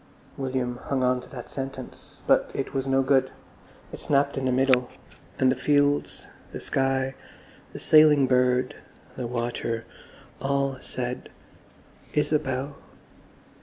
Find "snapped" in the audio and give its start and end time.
3.99-4.35